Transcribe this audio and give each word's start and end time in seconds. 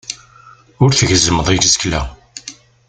Ur 0.81 0.89
tgezzmeḍ 0.93 1.47
isekla. 1.51 2.01